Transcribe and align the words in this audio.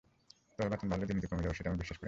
তবে 0.55 0.69
বেতন 0.71 0.87
বাড়লেই 0.91 1.07
দুর্নীতি 1.09 1.27
কমে 1.31 1.43
যাবে, 1.45 1.55
সেটা 1.57 1.67
আমি 1.69 1.77
বিশ্বাস 1.81 1.91
করি 1.91 1.97
না। 1.97 1.99